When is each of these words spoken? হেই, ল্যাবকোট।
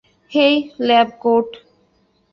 হেই, 0.31 0.55
ল্যাবকোট। 0.79 1.49